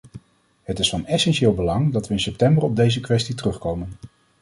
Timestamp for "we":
2.07-2.13